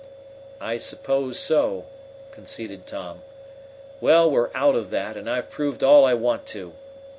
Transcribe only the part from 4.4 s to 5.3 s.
out of that, and